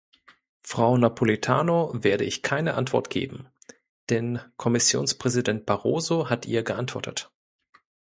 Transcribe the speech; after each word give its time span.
Frau 0.63 0.97
Napoletano 0.97 1.91
werde 1.93 2.23
ich 2.23 2.41
keine 2.41 2.73
Antwort 2.73 3.11
geben, 3.11 3.49
denn 4.09 4.39
Kommissionspräsident 4.57 5.67
Barroso 5.67 6.27
hat 6.27 6.47
ihr 6.47 6.63
geantwortet. 6.63 7.29